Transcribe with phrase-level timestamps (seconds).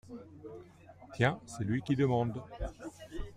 [1.13, 2.41] Tiens, c’est lui, qui demande…